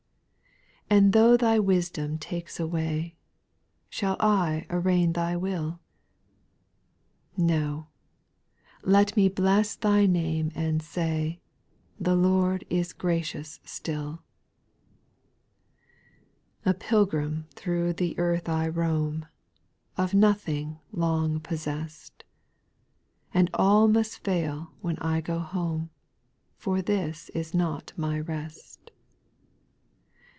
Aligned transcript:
And 0.89 1.13
though 1.13 1.37
Thy 1.37 1.57
wisdom 1.57 2.17
takes 2.17 2.59
away, 2.59 3.15
Shall 3.89 4.17
I 4.19 4.67
arraign 4.69 5.13
Thy 5.13 5.37
will? 5.37 5.79
No 7.37 7.87
1 8.83 8.91
let 8.91 9.15
me 9.15 9.29
bless 9.29 9.73
Thy 9.77 10.05
name 10.05 10.51
and 10.53 10.81
say," 10.83 11.39
The 11.97 12.13
Lord 12.17 12.65
is 12.69 12.91
gracious 12.91 13.61
still." 13.63 14.23
6. 16.65 16.71
A 16.71 16.73
pilgrim 16.73 17.47
through 17.55 17.93
the 17.93 18.19
earth 18.19 18.49
I 18.49 18.67
roam. 18.67 19.27
Of 19.95 20.13
nothing 20.13 20.79
long 20.91 21.39
possessed; 21.39 22.25
And 23.33 23.49
all 23.53 23.87
must 23.87 24.19
fail 24.25 24.73
when 24.81 24.97
I 24.97 25.21
go 25.21 25.39
home, 25.39 25.89
For 26.57 26.81
this 26.81 27.29
is 27.29 27.53
not 27.53 27.93
my 27.95 28.19
rest. 28.19 28.91